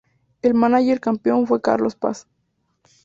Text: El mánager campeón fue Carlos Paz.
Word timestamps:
El 0.41 0.55
mánager 0.55 0.99
campeón 0.99 1.45
fue 1.45 1.61
Carlos 1.61 1.95
Paz. 1.95 2.25